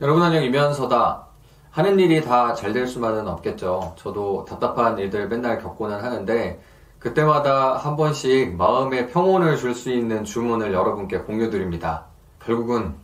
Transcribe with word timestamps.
여러분 0.00 0.22
안녕 0.22 0.42
이면서다. 0.42 1.26
하는 1.70 1.98
일이 2.00 2.20
다 2.22 2.54
잘 2.54 2.72
될 2.72 2.86
수만은 2.86 3.28
없겠죠. 3.28 3.94
저도 3.96 4.44
답답한 4.48 4.98
일들 4.98 5.28
맨날 5.28 5.58
겪고는 5.58 6.02
하는데 6.02 6.60
그때마다 6.98 7.76
한 7.76 7.96
번씩 7.96 8.56
마음의 8.56 9.08
평온을 9.10 9.56
줄 9.56 9.74
수 9.74 9.90
있는 9.90 10.24
주문을 10.24 10.72
여러분께 10.72 11.18
공유드립니다. 11.18 12.06
결국은 12.44 12.94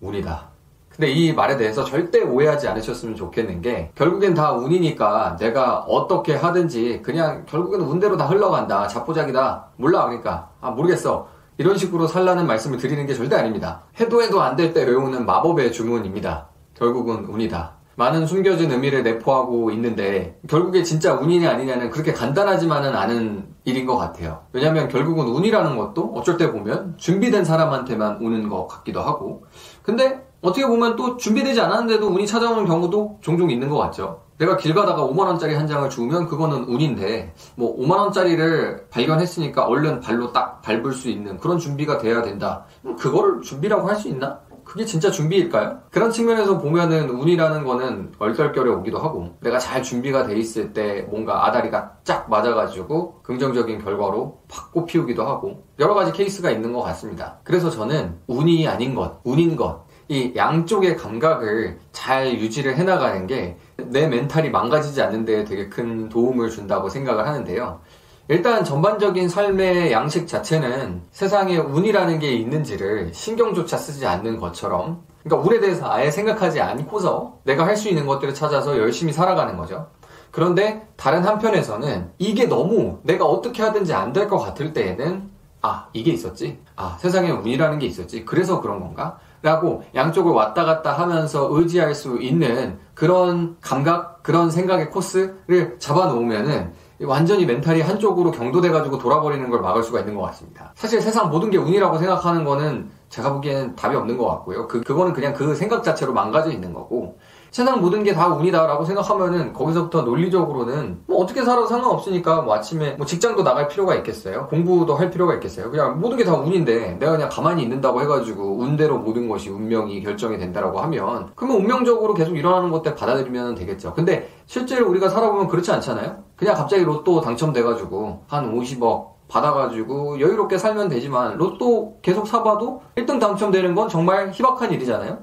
운이다. 0.00 0.48
근데 0.88 1.10
이 1.10 1.32
말에 1.32 1.56
대해서 1.56 1.82
절대 1.82 2.22
오해하지 2.22 2.68
않으셨으면 2.68 3.16
좋겠는 3.16 3.60
게 3.60 3.90
결국엔 3.96 4.34
다 4.34 4.52
운이니까 4.52 5.36
내가 5.40 5.80
어떻게 5.80 6.36
하든지 6.36 7.02
그냥 7.02 7.44
결국엔 7.46 7.80
운대로 7.80 8.16
다 8.16 8.26
흘러간다. 8.26 8.86
자포자기다. 8.86 9.66
몰라 9.76 10.04
그러니까 10.04 10.50
아 10.60 10.70
모르겠어. 10.70 11.28
이런 11.58 11.76
식으로 11.76 12.06
살라는 12.06 12.46
말씀을 12.46 12.78
드리는 12.78 13.06
게 13.06 13.14
절대 13.14 13.36
아닙니다. 13.36 13.82
해도 14.00 14.22
해도 14.22 14.40
안 14.42 14.56
될 14.56 14.72
때 14.74 14.84
외우는 14.84 15.24
마법의 15.26 15.72
주문입니다. 15.72 16.48
결국은 16.74 17.26
운이다. 17.26 17.74
많은 17.96 18.26
숨겨진 18.26 18.72
의미를 18.72 19.04
내포하고 19.04 19.70
있는데 19.70 20.40
결국에 20.48 20.82
진짜 20.82 21.14
운이냐 21.14 21.48
아니냐는 21.48 21.90
그렇게 21.90 22.12
간단하지만은 22.12 22.96
않은 22.96 23.46
일인 23.64 23.86
것 23.86 23.96
같아요. 23.96 24.40
왜냐하면 24.52 24.88
결국은 24.88 25.26
운이라는 25.28 25.76
것도 25.76 26.12
어쩔 26.16 26.36
때 26.36 26.50
보면 26.50 26.94
준비된 26.98 27.44
사람한테만 27.44 28.16
오는 28.20 28.48
것 28.48 28.66
같기도 28.66 29.00
하고 29.00 29.44
근데 29.84 30.26
어떻게 30.40 30.66
보면 30.66 30.96
또 30.96 31.16
준비되지 31.16 31.60
않았는데도 31.60 32.08
운이 32.08 32.26
찾아오는 32.26 32.64
경우도 32.66 33.18
종종 33.20 33.48
있는 33.50 33.68
것 33.70 33.78
같죠. 33.78 34.23
내가 34.38 34.56
길 34.56 34.74
가다가 34.74 35.06
5만원짜리 35.06 35.54
한 35.54 35.66
장을 35.66 35.88
주우면 35.88 36.26
그거는 36.26 36.64
운인데, 36.64 37.34
뭐 37.54 37.76
5만원짜리를 37.76 38.90
발견했으니까 38.90 39.64
얼른 39.66 40.00
발로 40.00 40.32
딱 40.32 40.60
밟을 40.62 40.92
수 40.92 41.08
있는 41.08 41.38
그런 41.38 41.58
준비가 41.58 41.98
돼야 41.98 42.22
된다. 42.22 42.64
그거를 42.98 43.42
준비라고 43.42 43.88
할 43.88 43.96
수 43.96 44.08
있나? 44.08 44.40
그게 44.64 44.84
진짜 44.86 45.10
준비일까요? 45.10 45.82
그런 45.90 46.10
측면에서 46.10 46.58
보면은 46.58 47.10
운이라는 47.10 47.64
거는 47.64 48.12
얼떨결에 48.18 48.70
오기도 48.70 48.98
하고 48.98 49.36
내가 49.40 49.58
잘 49.58 49.82
준비가 49.82 50.26
돼 50.26 50.36
있을 50.36 50.72
때 50.72 51.06
뭔가 51.10 51.46
아다리가 51.46 51.92
쫙 52.02 52.28
맞아가지고 52.30 53.20
긍정적인 53.22 53.84
결과로 53.84 54.40
팍 54.48 54.72
꽃피우기도 54.72 55.22
하고 55.22 55.64
여러 55.78 55.92
가지 55.94 56.12
케이스가 56.12 56.50
있는 56.50 56.72
것 56.72 56.80
같습니다. 56.82 57.38
그래서 57.44 57.68
저는 57.68 58.18
운이 58.26 58.66
아닌 58.66 58.94
것, 58.94 59.20
운인 59.22 59.54
것, 59.54 59.84
이 60.08 60.32
양쪽의 60.34 60.96
감각을 60.96 61.78
잘 61.92 62.32
유지를 62.38 62.76
해나가는 62.76 63.26
게 63.26 63.58
내 63.90 64.06
멘탈이 64.08 64.50
망가지지 64.50 65.00
않는 65.02 65.24
데 65.24 65.44
되게 65.44 65.68
큰 65.68 66.08
도움을 66.08 66.50
준다고 66.50 66.88
생각을 66.88 67.26
하는데요. 67.26 67.80
일단 68.28 68.64
전반적인 68.64 69.28
삶의 69.28 69.92
양식 69.92 70.26
자체는 70.26 71.02
세상에 71.12 71.58
운이라는 71.58 72.18
게 72.20 72.32
있는지를 72.32 73.12
신경조차 73.12 73.76
쓰지 73.76 74.06
않는 74.06 74.40
것처럼 74.40 75.02
그러니까 75.22 75.46
운에 75.48 75.60
대해서 75.60 75.90
아예 75.92 76.10
생각하지 76.10 76.60
않고서 76.60 77.38
내가 77.44 77.66
할 77.66 77.76
수 77.76 77.88
있는 77.88 78.06
것들을 78.06 78.32
찾아서 78.34 78.78
열심히 78.78 79.12
살아가는 79.12 79.56
거죠. 79.56 79.88
그런데 80.30 80.86
다른 80.96 81.22
한편에서는 81.24 82.10
이게 82.18 82.46
너무 82.46 82.98
내가 83.02 83.24
어떻게 83.26 83.62
하든지 83.62 83.92
안 83.94 84.12
될 84.12 84.28
것 84.28 84.38
같을 84.38 84.72
때에는 84.72 85.30
아, 85.62 85.88
이게 85.92 86.10
있었지? 86.12 86.58
아, 86.76 86.96
세상에 87.00 87.30
운이라는 87.30 87.78
게 87.78 87.86
있었지? 87.86 88.24
그래서 88.24 88.60
그런 88.60 88.80
건가? 88.80 89.18
라고 89.44 89.82
양쪽을 89.94 90.32
왔다 90.32 90.64
갔다 90.64 90.94
하면서 90.94 91.48
의지할 91.50 91.94
수 91.94 92.16
있는 92.18 92.78
그런 92.94 93.58
감각, 93.60 94.22
그런 94.22 94.50
생각의 94.50 94.90
코스를 94.90 95.76
잡아 95.78 96.06
놓으면은 96.06 96.72
완전히 97.02 97.44
멘탈이 97.44 97.82
한쪽으로 97.82 98.30
경도돼가지고 98.30 98.96
돌아버리는 98.96 99.50
걸 99.50 99.60
막을 99.60 99.82
수가 99.82 100.00
있는 100.00 100.14
것 100.14 100.22
같습니다. 100.22 100.72
사실 100.74 101.02
세상 101.02 101.28
모든 101.28 101.50
게 101.50 101.58
운이라고 101.58 101.98
생각하는 101.98 102.44
거는 102.44 102.88
제가 103.10 103.34
보기엔 103.34 103.76
답이 103.76 103.94
없는 103.94 104.16
것 104.16 104.26
같고요. 104.28 104.66
그, 104.66 104.80
그거는 104.80 105.12
그냥 105.12 105.34
그 105.34 105.54
생각 105.54 105.84
자체로 105.84 106.14
망가져 106.14 106.50
있는 106.50 106.72
거고, 106.72 107.18
세상 107.54 107.80
모든 107.80 108.02
게 108.02 108.12
다 108.12 108.34
운이다라고 108.34 108.84
생각하면은 108.84 109.52
거기서부터 109.52 110.02
논리적으로는 110.02 111.02
뭐 111.06 111.22
어떻게 111.22 111.44
살아도 111.44 111.66
상관없으니까 111.68 112.42
뭐 112.42 112.52
아침에 112.52 112.94
뭐 112.96 113.06
직장도 113.06 113.44
나갈 113.44 113.68
필요가 113.68 113.94
있겠어요? 113.94 114.48
공부도 114.48 114.96
할 114.96 115.08
필요가 115.12 115.34
있겠어요? 115.34 115.70
그냥 115.70 116.00
모든 116.00 116.16
게 116.16 116.24
다 116.24 116.34
운인데 116.34 116.96
내가 116.98 117.12
그냥 117.12 117.28
가만히 117.30 117.62
있는다고 117.62 118.00
해가지고 118.02 118.56
운대로 118.58 118.98
모든 118.98 119.28
것이 119.28 119.50
운명이 119.50 120.02
결정이 120.02 120.36
된다라고 120.38 120.80
하면 120.80 121.30
그러면 121.36 121.58
운명적으로 121.58 122.14
계속 122.14 122.36
일어나는 122.36 122.72
것들 122.72 122.96
받아들이면 122.96 123.54
되겠죠. 123.54 123.94
근데 123.94 124.28
실제로 124.46 124.88
우리가 124.90 125.08
살아보면 125.08 125.46
그렇지 125.46 125.70
않잖아요? 125.70 126.24
그냥 126.34 126.56
갑자기 126.56 126.82
로또 126.82 127.20
당첨돼가지고 127.20 128.24
한 128.26 128.52
50억 128.52 129.10
받아가지고 129.28 130.18
여유롭게 130.18 130.58
살면 130.58 130.88
되지만 130.88 131.36
로또 131.36 131.98
계속 132.02 132.26
사봐도 132.26 132.82
1등 132.96 133.20
당첨되는 133.20 133.76
건 133.76 133.88
정말 133.88 134.30
희박한 134.32 134.72
일이잖아요? 134.72 135.18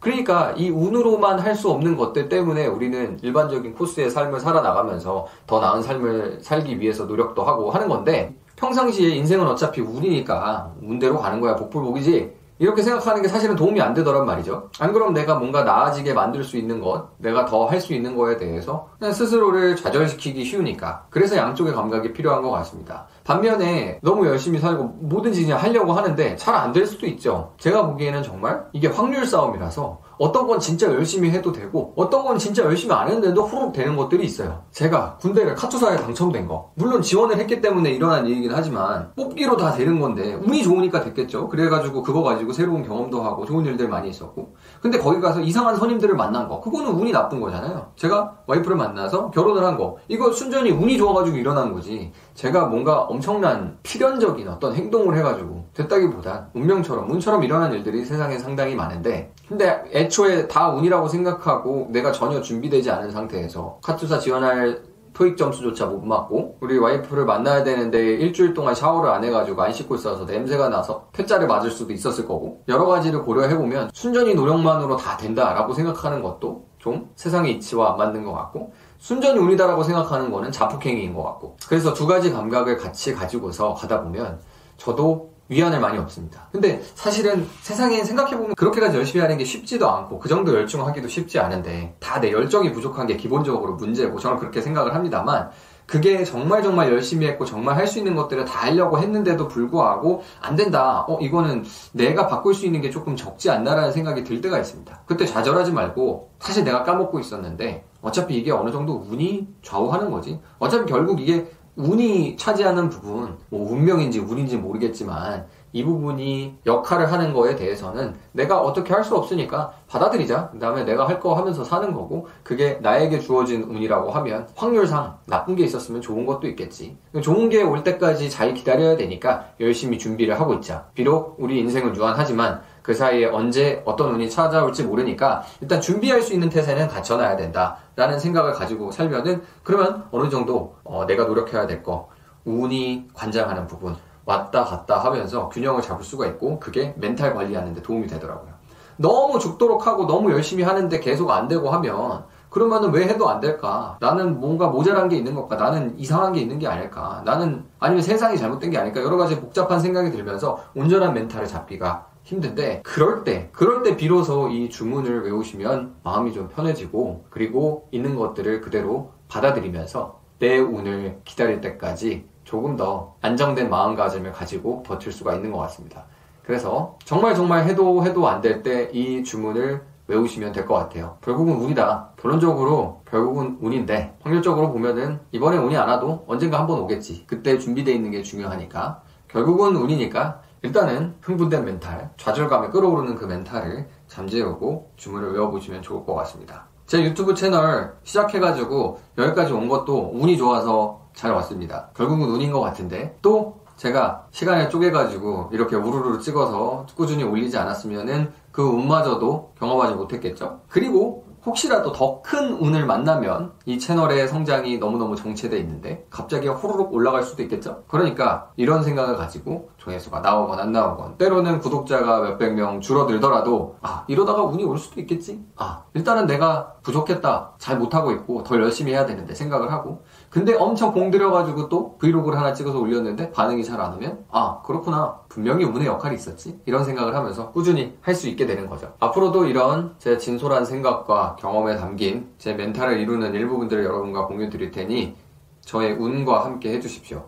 그러니까 0.00 0.52
이 0.56 0.68
운으로만 0.70 1.38
할 1.40 1.56
수 1.56 1.70
없는 1.70 1.96
것들 1.96 2.28
때문에 2.28 2.66
우리는 2.66 3.18
일반적인 3.22 3.74
코스의 3.74 4.10
삶을 4.10 4.40
살아나가면서 4.40 5.26
더 5.46 5.58
나은 5.60 5.82
삶을 5.82 6.40
살기 6.42 6.78
위해서 6.80 7.04
노력도 7.06 7.42
하고 7.42 7.70
하는 7.70 7.88
건데 7.88 8.34
평상시에 8.56 9.14
인생은 9.16 9.46
어차피 9.46 9.80
운이니까 9.80 10.74
운대로 10.82 11.18
가는 11.18 11.40
거야 11.40 11.56
복불복이지 11.56 12.30
이렇게 12.58 12.82
생각하는 12.82 13.20
게 13.22 13.28
사실은 13.28 13.54
도움이 13.54 13.80
안 13.82 13.92
되더란 13.92 14.24
말이죠. 14.24 14.70
안 14.78 14.92
그럼 14.92 15.12
내가 15.12 15.34
뭔가 15.34 15.62
나아지게 15.64 16.14
만들 16.14 16.42
수 16.42 16.56
있는 16.56 16.80
것, 16.80 17.08
내가 17.18 17.44
더 17.44 17.66
할 17.66 17.80
수 17.80 17.92
있는 17.94 18.16
거에 18.16 18.36
대해서 18.38 18.88
그냥 18.98 19.12
스스로를 19.12 19.76
좌절시키기 19.76 20.44
쉬우니까. 20.44 21.04
그래서 21.10 21.36
양쪽의 21.36 21.74
감각이 21.74 22.12
필요한 22.14 22.42
것 22.42 22.50
같습니다. 22.50 23.06
반면에 23.24 23.98
너무 24.02 24.26
열심히 24.26 24.58
살고 24.58 24.84
뭐든지 25.00 25.42
그냥 25.42 25.60
하려고 25.60 25.92
하는데 25.92 26.36
잘 26.36 26.54
안 26.54 26.72
될 26.72 26.86
수도 26.86 27.06
있죠. 27.06 27.52
제가 27.58 27.86
보기에는 27.86 28.22
정말 28.22 28.64
이게 28.72 28.88
확률 28.88 29.26
싸움이라서 29.26 30.00
어떤 30.18 30.46
건 30.46 30.58
진짜 30.58 30.86
열심히 30.88 31.30
해도 31.30 31.52
되고 31.52 31.92
어떤 31.96 32.24
건 32.24 32.38
진짜 32.38 32.64
열심히 32.64 32.94
안 32.94 33.06
했는데도 33.08 33.42
후룩 33.42 33.72
되는 33.72 33.96
것들이 33.96 34.24
있어요. 34.24 34.64
제가 34.72 35.16
군대를 35.20 35.54
카투사에 35.54 35.96
당첨된 35.96 36.48
거 36.48 36.72
물론 36.74 37.02
지원을 37.02 37.38
했기 37.38 37.60
때문에 37.60 37.90
일어난 37.90 38.26
일이긴 38.26 38.50
하지만 38.52 39.12
뽑기로 39.14 39.56
다 39.56 39.72
되는 39.72 40.00
건데 40.00 40.34
운이 40.34 40.62
좋으니까 40.64 41.02
됐겠죠. 41.02 41.48
그래가지고 41.48 42.02
그거 42.02 42.22
가지고 42.22 42.52
새로운 42.52 42.82
경험도 42.82 43.22
하고 43.22 43.46
좋은 43.46 43.64
일들 43.66 43.88
많이 43.88 44.08
있었고 44.10 44.54
근데 44.80 44.98
거기 44.98 45.20
가서 45.20 45.40
이상한 45.40 45.76
선임들을 45.76 46.16
만난 46.16 46.48
거 46.48 46.60
그거는 46.60 46.92
운이 46.92 47.12
나쁜 47.12 47.40
거잖아요. 47.40 47.92
제가 47.96 48.38
와이프를 48.46 48.76
만나서 48.76 49.30
결혼을 49.30 49.64
한 49.64 49.76
거 49.76 49.98
이거 50.08 50.32
순전히 50.32 50.70
운이 50.70 50.96
좋아가지고 50.96 51.36
일어난 51.36 51.74
거지 51.74 52.12
제가 52.32 52.64
뭔가 52.66 53.02
엄청난 53.02 53.76
필연적인 53.82 54.48
어떤 54.48 54.74
행동을 54.74 55.18
해가지고 55.18 55.66
됐다기보다 55.74 56.48
운명처럼 56.54 57.10
운처럼 57.10 57.42
일어난 57.42 57.74
일들이 57.74 58.06
세상에 58.06 58.38
상당히 58.38 58.74
많은데 58.74 59.32
근데 59.48 59.82
애초에 60.06 60.48
다 60.48 60.70
운이라고 60.70 61.08
생각하고 61.08 61.88
내가 61.90 62.12
전혀 62.12 62.40
준비되지 62.40 62.90
않은 62.90 63.10
상태에서 63.10 63.78
카투사 63.82 64.18
지원할 64.18 64.82
토익 65.12 65.38
점수조차 65.38 65.86
못 65.86 66.04
맞고 66.04 66.58
우리 66.60 66.76
와이프를 66.76 67.24
만나야 67.24 67.64
되는데 67.64 67.98
일주일 67.98 68.52
동안 68.52 68.74
샤워를 68.74 69.10
안 69.10 69.24
해가지고 69.24 69.62
안 69.62 69.72
씻고 69.72 69.94
있어서 69.94 70.26
냄새가 70.26 70.68
나서 70.68 71.08
퇴짜를 71.12 71.46
맞을 71.46 71.70
수도 71.70 71.94
있었을 71.94 72.26
거고 72.26 72.62
여러 72.68 72.84
가지를 72.84 73.22
고려해보면 73.22 73.90
순전히 73.94 74.34
노력만으로 74.34 74.96
다 74.96 75.16
된다라고 75.16 75.72
생각하는 75.72 76.22
것도 76.22 76.66
좀 76.78 77.08
세상의 77.16 77.54
이치와 77.54 77.92
안 77.92 77.96
맞는 77.96 78.24
것 78.24 78.32
같고 78.32 78.74
순전히 78.98 79.38
운이다라고 79.38 79.82
생각하는 79.84 80.30
거는 80.30 80.52
자폭행위인 80.52 81.14
것 81.14 81.22
같고 81.22 81.56
그래서 81.66 81.94
두 81.94 82.06
가지 82.06 82.30
감각을 82.30 82.76
같이 82.76 83.14
가지고서 83.14 83.72
가다 83.72 84.02
보면 84.02 84.38
저도 84.76 85.35
위안을 85.48 85.80
많이 85.80 85.98
얻습니다. 85.98 86.48
근데 86.52 86.82
사실은 86.94 87.46
세상에 87.62 88.02
생각해보면 88.04 88.54
그렇게까지 88.56 88.96
열심히 88.96 89.20
하는 89.22 89.38
게 89.38 89.44
쉽지도 89.44 89.88
않고 89.88 90.18
그 90.18 90.28
정도 90.28 90.54
열중하기도 90.54 91.08
쉽지 91.08 91.38
않은데 91.38 91.94
다 92.00 92.16
내 92.20 92.32
열정이 92.32 92.72
부족한 92.72 93.06
게 93.06 93.16
기본적으로 93.16 93.74
문제고 93.74 94.18
저는 94.18 94.38
그렇게 94.38 94.60
생각을 94.62 94.94
합니다만 94.94 95.50
그게 95.86 96.24
정말 96.24 96.62
정말 96.64 96.90
열심히 96.90 97.26
했고 97.28 97.44
정말 97.44 97.76
할 97.76 97.86
수 97.86 97.98
있는 97.98 98.16
것들을 98.16 98.44
다 98.46 98.66
하려고 98.66 98.98
했는데도 98.98 99.46
불구하고 99.46 100.22
안 100.40 100.56
된다. 100.56 101.04
어 101.06 101.18
이거는 101.20 101.64
내가 101.92 102.26
바꿀 102.26 102.54
수 102.54 102.66
있는 102.66 102.80
게 102.80 102.90
조금 102.90 103.14
적지 103.14 103.50
않나라는 103.50 103.92
생각이 103.92 104.24
들 104.24 104.40
때가 104.40 104.58
있습니다. 104.58 105.02
그때 105.06 105.26
좌절하지 105.26 105.72
말고 105.72 106.30
사실 106.40 106.64
내가 106.64 106.82
까먹고 106.82 107.20
있었는데 107.20 107.84
어차피 108.02 108.36
이게 108.36 108.50
어느 108.50 108.72
정도 108.72 109.06
운이 109.08 109.46
좌우하는 109.62 110.10
거지. 110.10 110.40
어차피 110.58 110.90
결국 110.90 111.20
이게 111.20 111.46
운이 111.76 112.36
차지하는 112.38 112.88
부분, 112.88 113.36
뭐 113.50 113.70
운명인지 113.70 114.20
운인지 114.20 114.56
모르겠지만 114.56 115.46
이 115.72 115.84
부분이 115.84 116.54
역할을 116.64 117.12
하는 117.12 117.34
거에 117.34 117.54
대해서는 117.54 118.14
내가 118.32 118.60
어떻게 118.62 118.94
할 118.94 119.04
수 119.04 119.14
없으니까 119.14 119.72
받아들이자. 119.88 120.48
그 120.52 120.58
다음에 120.58 120.84
내가 120.84 121.06
할 121.06 121.20
거 121.20 121.34
하면서 121.34 121.62
사는 121.64 121.92
거고 121.92 122.28
그게 122.42 122.78
나에게 122.80 123.20
주어진 123.20 123.62
운이라고 123.64 124.10
하면 124.10 124.48
확률상 124.56 125.18
나쁜 125.26 125.54
게 125.54 125.64
있었으면 125.64 126.00
좋은 126.00 126.24
것도 126.24 126.48
있겠지. 126.48 126.96
좋은 127.22 127.50
게 127.50 127.62
올 127.62 127.84
때까지 127.84 128.30
잘 128.30 128.54
기다려야 128.54 128.96
되니까 128.96 129.46
열심히 129.60 129.98
준비를 129.98 130.40
하고 130.40 130.54
있자. 130.54 130.86
비록 130.94 131.36
우리 131.38 131.58
인생은 131.60 131.94
유한하지만 131.94 132.62
그 132.86 132.94
사이에 132.94 133.26
언제 133.26 133.82
어떤 133.84 134.14
운이 134.14 134.30
찾아올지 134.30 134.84
모르니까 134.84 135.42
일단 135.60 135.80
준비할 135.80 136.22
수 136.22 136.32
있는 136.32 136.48
태세는 136.48 136.86
갖춰놔야 136.86 137.34
된다. 137.34 137.78
라는 137.96 138.16
생각을 138.16 138.52
가지고 138.52 138.92
살면은 138.92 139.42
그러면 139.64 140.04
어느 140.12 140.30
정도 140.30 140.76
어, 140.84 141.04
내가 141.04 141.24
노력해야 141.24 141.66
될 141.66 141.82
거, 141.82 142.08
운이 142.44 143.08
관장하는 143.12 143.66
부분 143.66 143.96
왔다 144.24 144.62
갔다 144.62 144.98
하면서 144.98 145.48
균형을 145.48 145.82
잡을 145.82 146.04
수가 146.04 146.26
있고 146.26 146.60
그게 146.60 146.94
멘탈 146.96 147.34
관리하는 147.34 147.74
데 147.74 147.82
도움이 147.82 148.06
되더라고요. 148.06 148.52
너무 148.98 149.40
죽도록 149.40 149.88
하고 149.88 150.06
너무 150.06 150.30
열심히 150.30 150.62
하는데 150.62 151.00
계속 151.00 151.32
안 151.32 151.48
되고 151.48 151.68
하면 151.68 152.24
그러면은 152.50 152.92
왜 152.92 153.08
해도 153.08 153.28
안 153.28 153.40
될까? 153.40 153.96
나는 153.98 154.38
뭔가 154.38 154.68
모자란 154.68 155.08
게 155.08 155.16
있는 155.16 155.34
걸까? 155.34 155.56
나는 155.56 155.98
이상한 155.98 156.32
게 156.32 156.40
있는 156.40 156.60
게 156.60 156.68
아닐까? 156.68 157.20
나는 157.24 157.64
아니면 157.80 158.00
세상이 158.02 158.38
잘못된 158.38 158.70
게 158.70 158.78
아닐까? 158.78 159.02
여러 159.02 159.16
가지 159.16 159.40
복잡한 159.40 159.80
생각이 159.80 160.12
들면서 160.12 160.62
온전한 160.76 161.14
멘탈을 161.14 161.48
잡기가 161.48 162.06
힘든데 162.26 162.82
그럴 162.84 163.22
때 163.22 163.48
그럴 163.52 163.82
때 163.84 163.96
비로소 163.96 164.48
이 164.48 164.68
주문을 164.68 165.22
외우시면 165.24 165.94
마음이 166.02 166.32
좀 166.32 166.48
편해지고 166.48 167.26
그리고 167.30 167.88
있는 167.92 168.16
것들을 168.16 168.60
그대로 168.62 169.12
받아들이면서 169.28 170.20
내 170.40 170.58
운을 170.58 171.20
기다릴 171.24 171.60
때까지 171.60 172.26
조금 172.42 172.76
더 172.76 173.14
안정된 173.22 173.70
마음가짐을 173.70 174.32
가지고 174.32 174.82
버틸 174.82 175.12
수가 175.12 175.34
있는 175.36 175.52
것 175.52 175.58
같습니다. 175.58 176.04
그래서 176.44 176.98
정말 177.04 177.34
정말 177.36 177.64
해도 177.64 178.04
해도 178.04 178.26
안 178.28 178.40
될 178.40 178.62
때 178.62 178.90
이 178.92 179.22
주문을 179.22 179.82
외우시면 180.08 180.52
될 180.52 180.66
것 180.66 180.74
같아요. 180.74 181.18
결국은 181.22 181.54
운이다. 181.56 182.10
결론적으로 182.20 183.02
결국은 183.08 183.58
운인데 183.60 184.16
확률적으로 184.22 184.72
보면은 184.72 185.20
이번에 185.32 185.56
운이 185.58 185.76
안 185.76 185.88
와도 185.88 186.24
언젠가 186.26 186.58
한번 186.58 186.80
오겠지. 186.80 187.24
그때 187.26 187.58
준비되어 187.58 187.94
있는 187.94 188.10
게 188.10 188.22
중요하니까 188.22 189.02
결국은 189.28 189.74
운이니까 189.76 190.42
일단은 190.62 191.14
흥분된 191.20 191.64
멘탈, 191.64 192.10
좌절감에 192.16 192.68
끌어오르는 192.68 193.16
그 193.16 193.24
멘탈을 193.24 193.88
잠재우고 194.08 194.92
주문을 194.96 195.32
외워보시면 195.32 195.82
좋을 195.82 196.04
것 196.04 196.14
같습니다. 196.14 196.66
제 196.86 197.02
유튜브 197.02 197.34
채널 197.34 197.96
시작해가지고 198.04 199.00
여기까지 199.18 199.52
온 199.52 199.68
것도 199.68 200.12
운이 200.14 200.36
좋아서 200.36 201.00
잘 201.14 201.32
왔습니다. 201.32 201.90
결국은 201.94 202.28
운인 202.28 202.52
것 202.52 202.60
같은데 202.60 203.16
또 203.22 203.60
제가 203.76 204.26
시간을 204.30 204.70
쪼개가지고 204.70 205.50
이렇게 205.52 205.76
우르르 205.76 206.20
찍어서 206.20 206.86
꾸준히 206.94 207.24
올리지 207.24 207.58
않았으면은 207.58 208.32
그 208.50 208.62
운마저도 208.62 209.52
경험하지 209.58 209.94
못했겠죠. 209.94 210.60
그리고 210.68 211.25
혹시라도 211.46 211.92
더 211.92 212.16
큰 212.26 212.54
운을 212.54 212.86
만나면 212.86 213.52
이 213.66 213.78
채널의 213.78 214.26
성장이 214.26 214.78
너무너무 214.78 215.14
정체되어 215.14 215.60
있는데 215.60 216.04
갑자기 216.10 216.48
호로록 216.48 216.92
올라갈 216.92 217.22
수도 217.22 217.42
있겠죠? 217.44 217.84
그러니까 217.86 218.50
이런 218.56 218.82
생각을 218.82 219.16
가지고 219.16 219.70
조회수가 219.76 220.20
나오건 220.20 220.58
안 220.58 220.72
나오건 220.72 221.18
때로는 221.18 221.60
구독자가 221.60 222.20
몇백 222.20 222.54
명 222.54 222.80
줄어들더라도 222.80 223.76
아 223.80 224.04
이러다가 224.08 224.42
운이 224.42 224.64
올 224.64 224.76
수도 224.76 225.00
있겠지? 225.00 225.40
아 225.54 225.84
일단은 225.94 226.26
내가 226.26 226.72
부족했다 226.82 227.52
잘 227.58 227.78
못하고 227.78 228.10
있고 228.10 228.42
더 228.42 228.56
열심히 228.56 228.92
해야 228.92 229.06
되는데 229.06 229.32
생각을 229.34 229.70
하고 229.70 230.02
근데 230.36 230.52
엄청 230.54 230.92
공들여가지고 230.92 231.70
또 231.70 231.96
브이로그를 231.96 232.38
하나 232.38 232.52
찍어서 232.52 232.78
올렸는데 232.78 233.30
반응이 233.32 233.64
잘 233.64 233.80
안 233.80 233.94
오면 233.94 234.26
아 234.30 234.60
그렇구나. 234.66 235.20
분명히 235.30 235.64
운의 235.64 235.86
역할이 235.86 236.14
있었지. 236.14 236.60
이런 236.66 236.84
생각을 236.84 237.14
하면서 237.14 237.52
꾸준히 237.52 237.96
할 238.02 238.14
수 238.14 238.28
있게 238.28 238.44
되는 238.44 238.68
거죠. 238.68 238.92
앞으로도 239.00 239.46
이런 239.46 239.94
제 239.98 240.18
진솔한 240.18 240.66
생각과 240.66 241.36
경험에 241.38 241.76
담긴 241.76 242.28
제 242.36 242.52
멘탈을 242.52 243.00
이루는 243.00 243.32
일부분들을 243.32 243.82
여러분과 243.82 244.26
공유 244.26 244.50
드릴 244.50 244.70
테니 244.72 245.16
저의 245.62 245.92
운과 245.94 246.44
함께 246.44 246.70
해주십시오 246.74 247.24